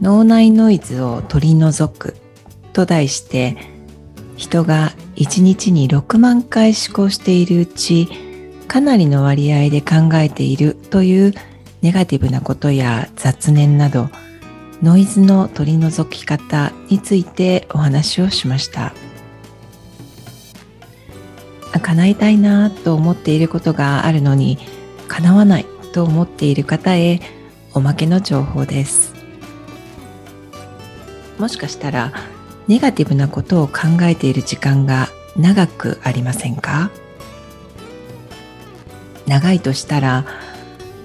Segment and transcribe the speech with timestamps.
[0.00, 2.16] 脳内ノイズを取り除く
[2.72, 3.56] と題して
[4.36, 8.08] 人が1日に6万回思考しているうち
[8.68, 11.34] かなりの割合で考えているという
[11.82, 14.10] ネガティブなことや雑念など
[14.82, 18.94] ノイズの取り除き方についてお話をしました。
[21.80, 24.58] 叶えたいなと思っていることがあるのに
[25.08, 27.20] 叶わないと思っている方へ
[27.72, 29.17] おまけの情報です。
[31.38, 32.12] もしかしたら
[32.66, 36.90] ネガティブなことを考えている時間が長くありませんか？
[39.26, 40.24] 長いとしたら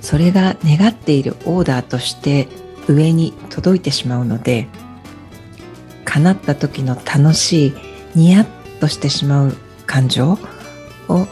[0.02, 2.48] それが願っているオーダーとして
[2.88, 4.68] 上に届いてしまうので
[6.06, 7.74] 叶った時の楽しい
[8.16, 8.46] ニヤッ
[8.80, 10.38] としてしまう感情
[11.10, 11.28] を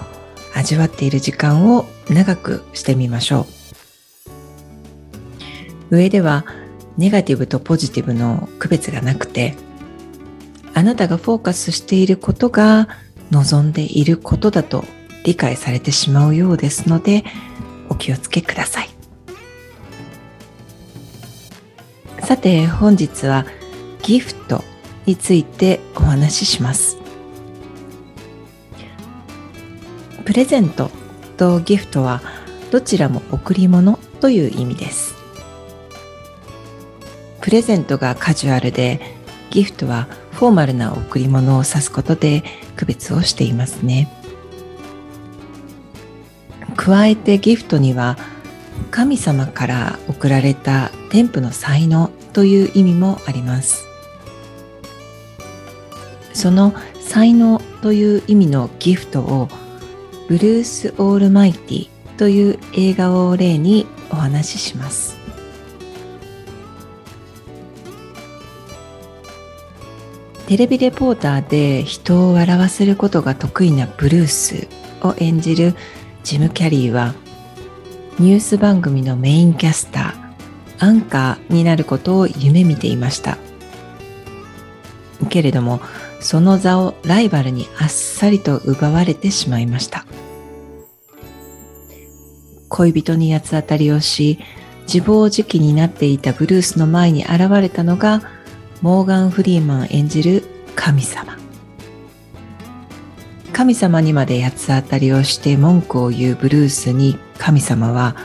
[0.53, 3.47] 味わっている時間を長くしてみましょ
[5.89, 5.97] う。
[5.97, 6.45] 上では
[7.01, 9.55] ネガティブとポジティブの区別がなくて
[10.73, 12.87] あなたがフォーカスしていることが
[13.31, 14.85] 望んでいることだと
[15.25, 17.23] 理解されてしまうようですので
[17.89, 18.89] お気をつけください。
[22.19, 23.45] さて本日は
[24.03, 24.63] ギフト
[25.05, 26.97] についてお話しします。
[30.23, 30.91] プレゼント
[31.37, 32.21] とギフトは
[32.71, 35.20] どちらも贈り物という意味です。
[37.41, 38.99] プレゼントがカジュアルで
[39.49, 42.43] ギフトはフォーマルな贈り物を指すことで
[42.75, 44.09] 区別をしていますね。
[46.75, 48.17] 加えてギフトには
[48.89, 53.85] 神様から贈られた天賦の才能という意味もあります。
[56.33, 59.49] その才能という意味のギフトを
[60.27, 65.20] ブルース・オールマイティという映画を例にお話しします。
[70.51, 74.67] テレビレポーターで人を笑わせることが得意なブルース
[75.01, 75.75] を演じる
[76.25, 77.15] ジム・キャリーは
[78.19, 83.37] ニュース番組のメインキャスターアンカーになることを夢見ていました。
[85.29, 85.79] けれども
[86.19, 90.05] その座をライバルにあっさりと奪われてしまいました。
[92.67, 94.37] 恋人に八つ当たりをし
[94.81, 98.40] 自暴自棄になっていたブルースの前に現れたのが
[98.81, 100.43] モーガン・フリーマン演じる
[100.75, 101.37] 神様。
[103.53, 108.15] 神様にまで八つ当たりをして文句を言うブルースに神様は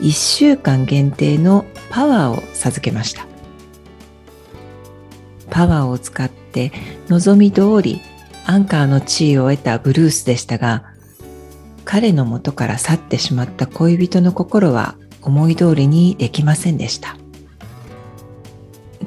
[0.00, 3.26] 1週間限定のパワーを授けました。
[5.50, 6.70] パワーを使って
[7.08, 8.00] 望み通り
[8.46, 10.84] アンカーの地位を得たブルースでしたが
[11.84, 17.16] 彼の元から去ってしまった恋人の心は思い通りにできませんでした。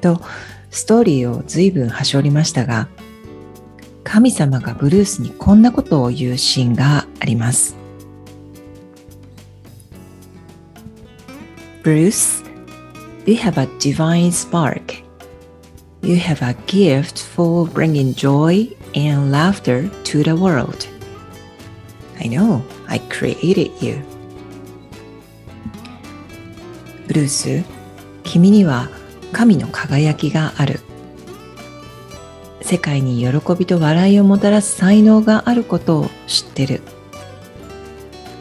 [0.01, 0.19] と
[0.73, 2.89] ストーリーを随分はしょりましたが
[4.03, 7.77] 神様がブルースにこんなことを言うシーンがあります
[11.83, 12.43] Bruce,
[13.25, 15.03] you have a divine spark.
[16.01, 20.87] You have a gift for bringing joy and laughter to the world.
[22.21, 24.01] I know, I created you.
[27.07, 27.63] ブルース、
[28.23, 28.89] 君には
[29.33, 30.79] 神の輝きがある。
[32.61, 36.81] 世界に喜びと笑いをもたらす才能があることを知ってる。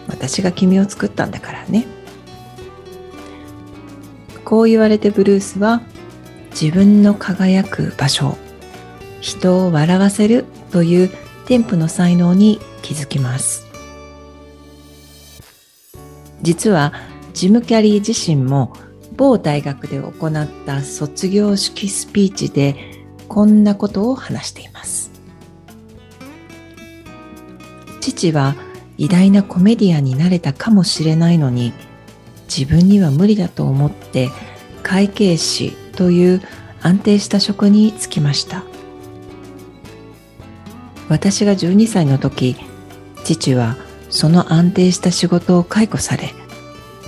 [0.07, 1.87] 私が君を作ったんだからね。
[4.45, 5.83] こう言われてブルースは
[6.51, 8.37] 自分の輝く場所
[9.21, 11.11] 人を笑わせるという
[11.47, 13.67] 天賦の才能に気づきます。
[16.43, 16.93] 実は
[17.33, 18.77] ジム・キャリー自身も
[19.17, 22.77] 某大学で行った卒業式スピーチで
[23.29, 25.11] こんなことを話しています。
[28.01, 28.55] 父は
[28.99, 31.73] 偉大なコメディアンになれたかもしれないのに
[32.47, 34.31] 自分には無理だと思って
[34.83, 36.43] 会計士という
[36.83, 38.65] 安定した職に就きました。
[41.09, 42.57] 私が12歳の時
[43.25, 43.77] 父は
[44.09, 46.33] その安定した仕事を解雇され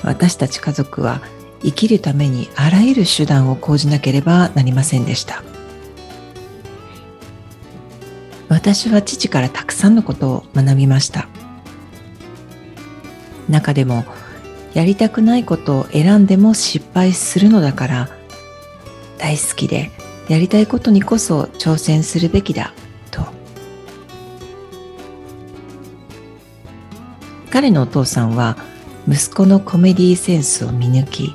[0.03, 1.23] 私たち家族は
[1.65, 5.43] 生きるためにあらゆる手段を講じなければなりませんでした。
[8.49, 11.27] 私は父からたくさんのことを学びました。
[13.49, 14.05] 中でも
[14.75, 18.09] やりたくないことを選んでも失敗するのだから
[19.19, 19.91] 大好きで
[20.29, 22.75] やりたいことにこそ挑戦するべきだ
[23.11, 23.27] と。
[27.51, 28.57] 彼のお父さんは
[29.09, 31.35] 息子のコメディセンスを見抜き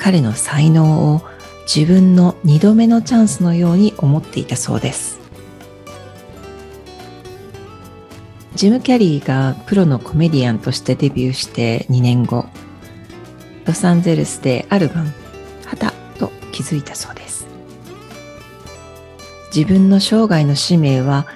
[0.00, 1.20] 彼の才能を
[1.72, 5.20] 自分の二度目のチャンスのように思っていたそうです。
[8.54, 12.46] ジム・キャリーがプロのコメディアンとしてデビューして2年後
[13.66, 15.14] ロサンゼルスである晩
[15.66, 17.46] はたと気づいたそうです。
[19.54, 21.26] 自分の生涯の使命は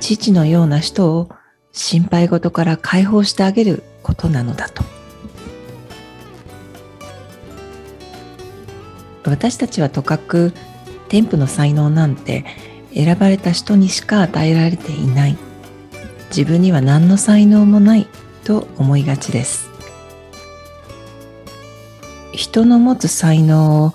[0.00, 1.28] 父のような人を
[1.72, 4.87] 心配事から解放してあげることなのだと。
[9.28, 10.52] 私たちはとかく
[11.08, 12.44] 天賦の才能なんて
[12.94, 15.36] 選ばれた人にしか与えられていない。
[16.30, 18.06] 自分には何の才能もない
[18.44, 19.70] と思いがちです。
[22.32, 23.92] 人の持つ才能を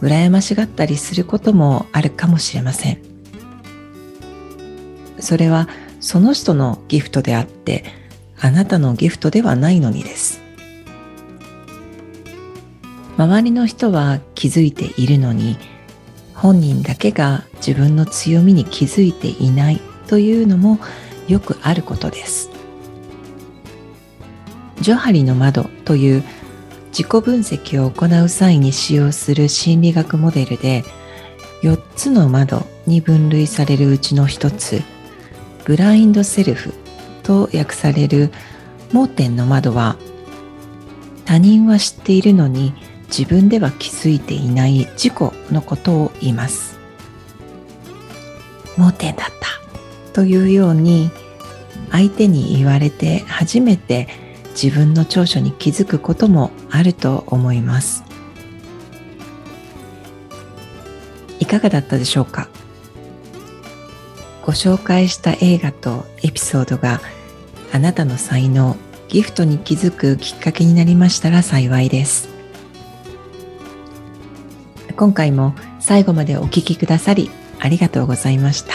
[0.00, 2.98] 羨ましがったりすることもあるかもしれません。
[5.18, 5.68] それは
[6.00, 7.84] その人のギフトであって
[8.40, 10.39] あなたのギフトではないのにです。
[13.20, 15.58] 周りの人は気づいているのに
[16.34, 20.78] 本人だけが自分の強みに気づいていないというのも
[21.28, 22.48] よくあることです。
[24.80, 26.24] ジョハリの窓という
[26.92, 30.82] 自己分析を行う際に使用する心理学モデルで
[31.62, 34.82] 4つの窓に分類されるうちの1つ
[35.66, 36.72] ブラインドセルフ
[37.22, 38.32] と訳される
[38.94, 39.96] 盲点の窓は
[41.26, 42.72] 他人は知っているのに
[43.10, 45.14] 自分では気づいていない自己
[45.52, 46.78] のことを言います。
[48.76, 51.10] 盲点だったというように
[51.90, 54.08] 相手に言われて初めて
[54.50, 58.04] 自分の長所に気づくこともあると思います。
[61.40, 62.48] いかがだったでしょうか？
[64.46, 67.00] ご紹介した映画とエピソードが
[67.72, 68.76] あなたの才能
[69.08, 72.39] ギフトに気づくきっかけになりましたら幸いです。
[74.92, 78.74] 今回も最後までお聴きくださりありがとうございました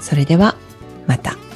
[0.00, 0.56] それでは
[1.06, 1.47] また。